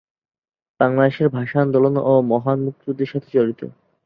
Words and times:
বাংলাদেশের 0.79 1.27
ভাষা 1.29 1.57
আন্দোলন 1.61 1.95
ও 2.03 2.13
মহান 2.31 2.57
মুক্তিযুদ্ধের 2.65 3.11
সাথে 3.11 3.27
জড়িত। 3.35 3.61